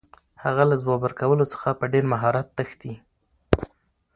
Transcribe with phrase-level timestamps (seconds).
[0.43, 2.93] هغه له ځواب ورکولو څخه په ډېر مهارت تښتي.